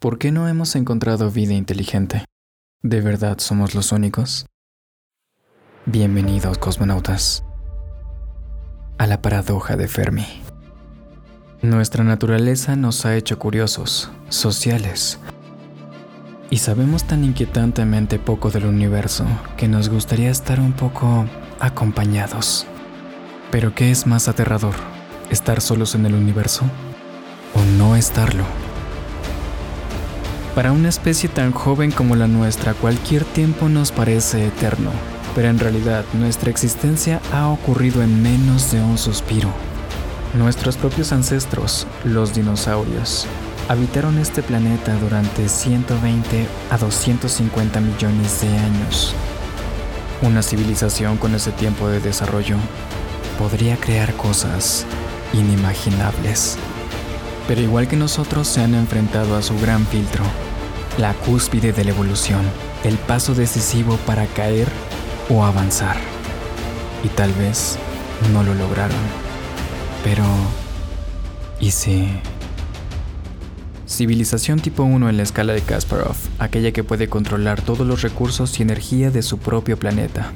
¿Por 0.00 0.16
qué 0.16 0.32
no 0.32 0.48
hemos 0.48 0.76
encontrado 0.76 1.30
vida 1.30 1.52
inteligente? 1.52 2.24
¿De 2.82 3.02
verdad 3.02 3.36
somos 3.38 3.74
los 3.74 3.92
únicos? 3.92 4.46
Bienvenidos, 5.84 6.56
cosmonautas, 6.56 7.44
a 8.96 9.06
la 9.06 9.20
paradoja 9.20 9.76
de 9.76 9.88
Fermi. 9.88 10.26
Nuestra 11.60 12.02
naturaleza 12.02 12.76
nos 12.76 13.04
ha 13.04 13.14
hecho 13.14 13.38
curiosos, 13.38 14.10
sociales, 14.30 15.18
y 16.48 16.56
sabemos 16.56 17.04
tan 17.04 17.22
inquietantemente 17.22 18.18
poco 18.18 18.50
del 18.50 18.64
universo 18.64 19.26
que 19.58 19.68
nos 19.68 19.90
gustaría 19.90 20.30
estar 20.30 20.60
un 20.60 20.72
poco 20.72 21.26
acompañados. 21.58 22.66
Pero 23.50 23.74
¿qué 23.74 23.90
es 23.90 24.06
más 24.06 24.28
aterrador? 24.28 24.76
¿Estar 25.28 25.60
solos 25.60 25.94
en 25.94 26.06
el 26.06 26.14
universo? 26.14 26.64
¿O 27.54 27.62
no 27.76 27.96
estarlo? 27.96 28.46
Para 30.54 30.72
una 30.72 30.88
especie 30.88 31.28
tan 31.28 31.52
joven 31.52 31.92
como 31.92 32.16
la 32.16 32.26
nuestra, 32.26 32.74
cualquier 32.74 33.24
tiempo 33.24 33.68
nos 33.68 33.92
parece 33.92 34.48
eterno, 34.48 34.90
pero 35.34 35.48
en 35.48 35.60
realidad 35.60 36.04
nuestra 36.12 36.50
existencia 36.50 37.20
ha 37.32 37.48
ocurrido 37.48 38.02
en 38.02 38.20
menos 38.20 38.72
de 38.72 38.80
un 38.80 38.98
suspiro. 38.98 39.48
Nuestros 40.34 40.76
propios 40.76 41.12
ancestros, 41.12 41.86
los 42.02 42.34
dinosaurios, 42.34 43.26
habitaron 43.68 44.18
este 44.18 44.42
planeta 44.42 44.96
durante 44.96 45.48
120 45.48 46.46
a 46.70 46.78
250 46.78 47.80
millones 47.80 48.40
de 48.40 48.48
años. 48.48 49.14
Una 50.20 50.42
civilización 50.42 51.16
con 51.16 51.36
ese 51.36 51.52
tiempo 51.52 51.88
de 51.88 52.00
desarrollo 52.00 52.56
podría 53.38 53.76
crear 53.76 54.12
cosas 54.14 54.84
inimaginables. 55.32 56.58
Pero 57.50 57.62
igual 57.62 57.88
que 57.88 57.96
nosotros 57.96 58.46
se 58.46 58.60
han 58.60 58.76
enfrentado 58.76 59.34
a 59.34 59.42
su 59.42 59.58
gran 59.58 59.84
filtro, 59.84 60.22
la 60.98 61.14
cúspide 61.14 61.72
de 61.72 61.82
la 61.82 61.90
evolución, 61.90 62.42
el 62.84 62.94
paso 62.96 63.34
decisivo 63.34 63.96
para 64.06 64.26
caer 64.26 64.68
o 65.28 65.44
avanzar. 65.44 65.96
Y 67.02 67.08
tal 67.08 67.32
vez 67.32 67.76
no 68.32 68.44
lo 68.44 68.54
lograron. 68.54 69.00
Pero... 70.04 70.22
¿Y 71.58 71.72
si... 71.72 72.08
Civilización 73.84 74.60
tipo 74.60 74.84
1 74.84 75.10
en 75.10 75.16
la 75.16 75.24
escala 75.24 75.52
de 75.52 75.62
Kasparov, 75.62 76.14
aquella 76.38 76.70
que 76.70 76.84
puede 76.84 77.08
controlar 77.08 77.62
todos 77.62 77.84
los 77.84 78.02
recursos 78.02 78.60
y 78.60 78.62
energía 78.62 79.10
de 79.10 79.22
su 79.22 79.38
propio 79.38 79.76
planeta. 79.76 80.30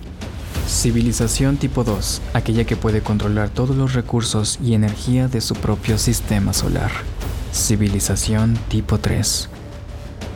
Civilización 0.74 1.56
tipo 1.56 1.84
2, 1.84 2.20
aquella 2.34 2.64
que 2.64 2.76
puede 2.76 3.00
controlar 3.00 3.48
todos 3.48 3.76
los 3.76 3.94
recursos 3.94 4.58
y 4.60 4.74
energía 4.74 5.28
de 5.28 5.40
su 5.40 5.54
propio 5.54 5.98
sistema 5.98 6.52
solar. 6.52 6.90
Civilización 7.52 8.58
tipo 8.68 8.98
3, 8.98 9.48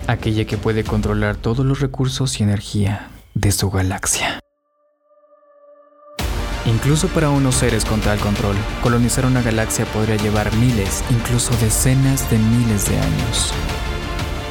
aquella 0.06 0.44
que 0.44 0.56
puede 0.56 0.84
controlar 0.84 1.34
todos 1.34 1.66
los 1.66 1.80
recursos 1.80 2.38
y 2.38 2.44
energía 2.44 3.10
de 3.34 3.50
su 3.50 3.68
galaxia. 3.68 4.38
Incluso 6.66 7.08
para 7.08 7.30
unos 7.30 7.56
seres 7.56 7.84
con 7.84 8.00
tal 8.00 8.18
control, 8.20 8.54
colonizar 8.80 9.26
una 9.26 9.42
galaxia 9.42 9.86
podría 9.86 10.16
llevar 10.16 10.54
miles, 10.54 11.02
incluso 11.10 11.50
decenas 11.56 12.30
de 12.30 12.38
miles 12.38 12.88
de 12.88 12.96
años. 12.96 13.52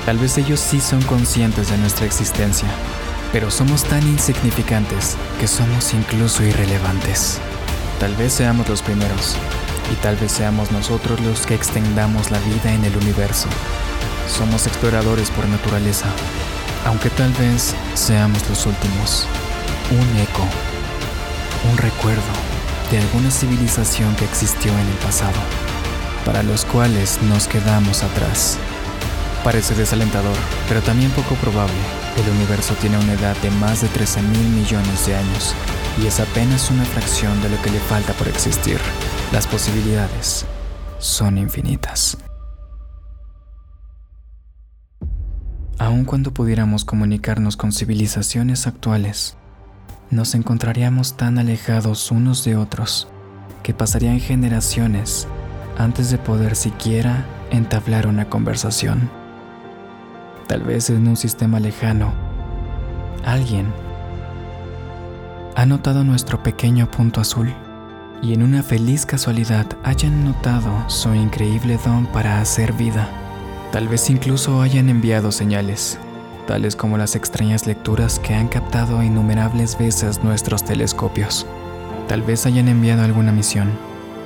Tal 0.05 0.17
vez 0.17 0.37
ellos 0.37 0.59
sí 0.59 0.81
son 0.81 1.01
conscientes 1.03 1.71
de 1.71 1.77
nuestra 1.77 2.05
existencia, 2.05 2.67
pero 3.31 3.51
somos 3.51 3.83
tan 3.83 4.03
insignificantes 4.07 5.15
que 5.39 5.47
somos 5.47 5.93
incluso 5.93 6.43
irrelevantes. 6.43 7.39
Tal 7.99 8.15
vez 8.15 8.33
seamos 8.33 8.67
los 8.69 8.81
primeros, 8.81 9.35
y 9.91 9.95
tal 10.01 10.15
vez 10.15 10.31
seamos 10.31 10.71
nosotros 10.71 11.19
los 11.21 11.45
que 11.45 11.55
extendamos 11.55 12.31
la 12.31 12.39
vida 12.39 12.73
en 12.73 12.83
el 12.83 12.95
universo. 12.97 13.47
Somos 14.27 14.67
exploradores 14.67 15.29
por 15.31 15.47
naturaleza, 15.47 16.07
aunque 16.85 17.09
tal 17.09 17.31
vez 17.33 17.73
seamos 17.95 18.47
los 18.49 18.65
últimos. 18.65 19.27
Un 19.89 20.19
eco 20.19 20.47
un 21.69 21.77
recuerdo 21.77 22.21
de 22.91 22.99
alguna 22.99 23.31
civilización 23.31 24.15
que 24.15 24.25
existió 24.25 24.71
en 24.71 24.87
el 24.87 24.97
pasado, 25.03 25.39
para 26.25 26.43
los 26.43 26.65
cuales 26.65 27.19
nos 27.23 27.47
quedamos 27.47 28.03
atrás. 28.03 28.57
Parece 29.47 29.75
desalentador, 29.75 30.35
pero 30.67 30.81
también 30.81 31.09
poco 31.11 31.35
probable. 31.35 31.73
El 32.17 32.29
universo 32.35 32.73
tiene 32.81 32.97
una 32.97 33.13
edad 33.13 33.33
de 33.37 33.49
más 33.49 33.81
de 33.81 33.87
13 33.87 34.21
mil 34.23 34.49
millones 34.49 35.05
de 35.05 35.15
años 35.15 35.55
y 36.03 36.05
es 36.05 36.19
apenas 36.19 36.69
una 36.69 36.83
fracción 36.83 37.41
de 37.41 37.47
lo 37.47 37.61
que 37.61 37.69
le 37.69 37.79
falta 37.79 38.11
por 38.11 38.27
existir. 38.27 38.77
Las 39.31 39.47
posibilidades 39.47 40.45
son 40.99 41.37
infinitas. 41.37 42.17
Aun 45.79 46.03
cuando 46.03 46.33
pudiéramos 46.33 46.83
comunicarnos 46.83 47.55
con 47.55 47.71
civilizaciones 47.71 48.67
actuales, 48.67 49.37
nos 50.11 50.35
encontraríamos 50.35 51.15
tan 51.15 51.37
alejados 51.37 52.11
unos 52.11 52.43
de 52.43 52.57
otros 52.57 53.07
que 53.63 53.73
pasarían 53.73 54.19
generaciones 54.19 55.25
antes 55.77 56.11
de 56.11 56.17
poder 56.17 56.57
siquiera 56.57 57.25
entablar 57.49 58.07
una 58.07 58.27
conversación. 58.27 59.16
Tal 60.47 60.63
vez 60.63 60.89
en 60.89 61.07
un 61.07 61.17
sistema 61.17 61.59
lejano, 61.59 62.13
alguien 63.25 63.67
ha 65.55 65.65
notado 65.65 66.03
nuestro 66.03 66.41
pequeño 66.41 66.89
punto 66.89 67.21
azul 67.21 67.53
y 68.21 68.33
en 68.33 68.43
una 68.43 68.63
feliz 68.63 69.05
casualidad 69.05 69.65
hayan 69.83 70.23
notado 70.23 70.71
su 70.89 71.13
increíble 71.13 71.77
don 71.85 72.05
para 72.07 72.39
hacer 72.41 72.73
vida. 72.73 73.09
Tal 73.71 73.87
vez 73.87 74.09
incluso 74.09 74.61
hayan 74.61 74.89
enviado 74.89 75.31
señales 75.31 75.99
tales 76.47 76.75
como 76.75 76.97
las 76.97 77.15
extrañas 77.15 77.67
lecturas 77.67 78.17
que 78.17 78.33
han 78.33 78.47
captado 78.47 79.03
innumerables 79.03 79.77
veces 79.77 80.23
nuestros 80.23 80.63
telescopios. 80.63 81.45
Tal 82.07 82.23
vez 82.23 82.47
hayan 82.47 82.69
enviado 82.69 83.03
alguna 83.03 83.31
misión 83.31 83.69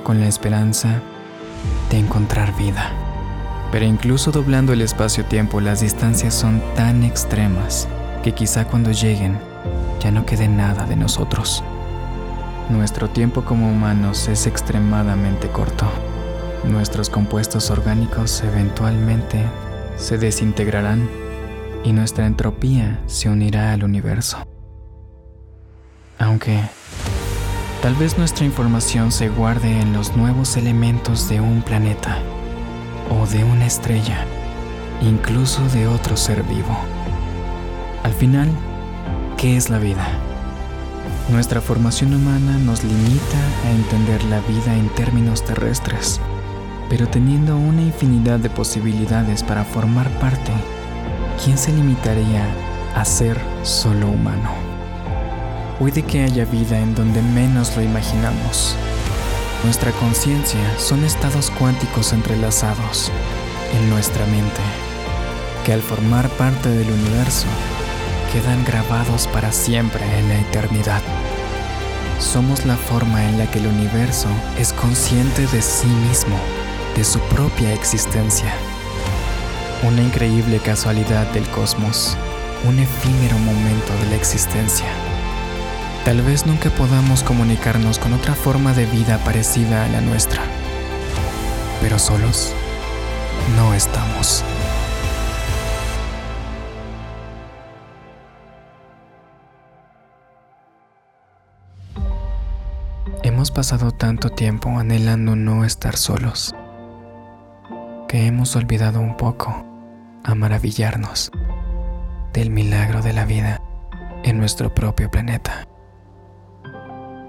con 0.04 0.20
la 0.20 0.28
esperanza 0.28 1.02
de 1.90 1.98
encontrar 1.98 2.56
vida. 2.56 2.92
Pero 3.72 3.86
incluso 3.86 4.30
doblando 4.30 4.74
el 4.74 4.82
espacio-tiempo, 4.82 5.58
las 5.62 5.80
distancias 5.80 6.34
son 6.34 6.62
tan 6.76 7.02
extremas 7.02 7.88
que 8.22 8.32
quizá 8.32 8.66
cuando 8.66 8.92
lleguen 8.92 9.38
ya 9.98 10.10
no 10.10 10.26
quede 10.26 10.46
nada 10.46 10.84
de 10.84 10.94
nosotros. 10.94 11.64
Nuestro 12.68 13.08
tiempo 13.08 13.44
como 13.44 13.70
humanos 13.70 14.28
es 14.28 14.46
extremadamente 14.46 15.48
corto. 15.48 15.86
Nuestros 16.64 17.08
compuestos 17.08 17.70
orgánicos 17.70 18.42
eventualmente 18.42 19.42
se 19.96 20.18
desintegrarán 20.18 21.08
y 21.82 21.92
nuestra 21.92 22.26
entropía 22.26 23.00
se 23.06 23.30
unirá 23.30 23.72
al 23.72 23.84
universo. 23.84 24.36
Aunque 26.18 26.60
tal 27.80 27.94
vez 27.94 28.18
nuestra 28.18 28.44
información 28.44 29.10
se 29.12 29.30
guarde 29.30 29.80
en 29.80 29.94
los 29.94 30.14
nuevos 30.14 30.58
elementos 30.58 31.28
de 31.30 31.40
un 31.40 31.62
planeta 31.62 32.18
o 33.12 33.26
de 33.26 33.44
una 33.44 33.66
estrella, 33.66 34.24
incluso 35.00 35.62
de 35.68 35.86
otro 35.86 36.16
ser 36.16 36.42
vivo. 36.44 36.76
Al 38.02 38.12
final, 38.12 38.48
¿qué 39.36 39.56
es 39.56 39.70
la 39.70 39.78
vida? 39.78 40.06
Nuestra 41.30 41.60
formación 41.60 42.14
humana 42.14 42.58
nos 42.58 42.82
limita 42.82 43.38
a 43.64 43.70
entender 43.70 44.22
la 44.24 44.40
vida 44.40 44.74
en 44.74 44.88
términos 44.90 45.44
terrestres, 45.44 46.20
pero 46.88 47.06
teniendo 47.08 47.56
una 47.56 47.82
infinidad 47.82 48.38
de 48.38 48.50
posibilidades 48.50 49.42
para 49.42 49.64
formar 49.64 50.08
parte 50.18 50.52
¿quién 51.42 51.58
se 51.58 51.72
limitaría 51.72 52.44
a 52.94 53.04
ser 53.04 53.38
solo 53.62 54.08
humano? 54.08 54.50
Puede 55.78 56.02
que 56.02 56.22
haya 56.22 56.44
vida 56.44 56.78
en 56.78 56.94
donde 56.94 57.22
menos 57.22 57.76
lo 57.76 57.82
imaginamos. 57.82 58.76
Nuestra 59.64 59.92
conciencia 59.92 60.76
son 60.76 61.04
estados 61.04 61.50
cuánticos 61.50 62.12
entrelazados 62.12 63.12
en 63.74 63.88
nuestra 63.90 64.26
mente, 64.26 64.60
que 65.64 65.72
al 65.72 65.80
formar 65.80 66.28
parte 66.30 66.68
del 66.68 66.90
universo 66.90 67.46
quedan 68.32 68.64
grabados 68.64 69.28
para 69.28 69.52
siempre 69.52 70.02
en 70.18 70.28
la 70.28 70.40
eternidad. 70.40 71.00
Somos 72.18 72.66
la 72.66 72.76
forma 72.76 73.28
en 73.28 73.38
la 73.38 73.48
que 73.50 73.60
el 73.60 73.68
universo 73.68 74.28
es 74.58 74.72
consciente 74.72 75.46
de 75.46 75.62
sí 75.62 75.86
mismo, 75.86 76.36
de 76.96 77.04
su 77.04 77.20
propia 77.20 77.72
existencia. 77.72 78.52
Una 79.84 80.02
increíble 80.02 80.58
casualidad 80.58 81.26
del 81.32 81.48
cosmos, 81.50 82.16
un 82.64 82.80
efímero 82.80 83.38
momento 83.38 83.92
de 84.02 84.10
la 84.10 84.16
existencia. 84.16 85.11
Tal 86.04 86.20
vez 86.20 86.46
nunca 86.46 86.68
podamos 86.70 87.22
comunicarnos 87.22 88.00
con 88.00 88.12
otra 88.12 88.34
forma 88.34 88.72
de 88.72 88.86
vida 88.86 89.18
parecida 89.18 89.84
a 89.84 89.88
la 89.88 90.00
nuestra, 90.00 90.42
pero 91.80 91.96
solos 91.96 92.52
no 93.56 93.72
estamos. 93.72 94.44
Hemos 103.22 103.52
pasado 103.52 103.92
tanto 103.92 104.30
tiempo 104.30 104.70
anhelando 104.70 105.36
no 105.36 105.64
estar 105.64 105.96
solos 105.96 106.52
que 108.08 108.26
hemos 108.26 108.56
olvidado 108.56 108.98
un 108.98 109.16
poco 109.16 109.64
a 110.24 110.34
maravillarnos 110.34 111.30
del 112.32 112.50
milagro 112.50 113.02
de 113.02 113.12
la 113.12 113.24
vida 113.24 113.62
en 114.24 114.38
nuestro 114.38 114.74
propio 114.74 115.08
planeta. 115.08 115.68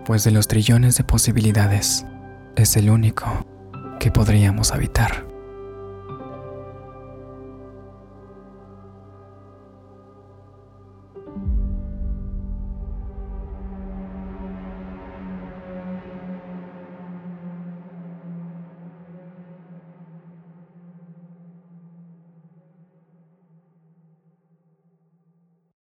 Pues 0.06 0.26
de 0.26 0.32
los 0.32 0.48
trillones 0.50 0.98
de 0.98 1.06
posibilidades, 1.06 2.06
es 2.56 2.76
el 2.76 2.90
único 2.90 3.46
que 4.00 4.12
podríamos 4.12 4.72
habitar. 4.72 5.33